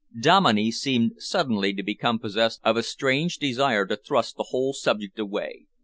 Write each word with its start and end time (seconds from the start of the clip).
Dominey 0.19 0.71
seemed 0.71 1.11
suddenly 1.19 1.75
to 1.75 1.83
become 1.83 2.17
possessed 2.17 2.59
of 2.63 2.75
a 2.75 2.81
strange 2.81 3.37
desire 3.37 3.85
to 3.85 3.95
thrust 3.95 4.35
the 4.35 4.47
whole 4.49 4.73
subject 4.73 5.19
away. 5.19 5.67